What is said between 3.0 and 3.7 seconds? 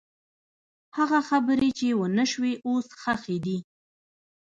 ښخې دي.